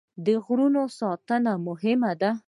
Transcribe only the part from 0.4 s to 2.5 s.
غرونو ساتنه مهمه ده.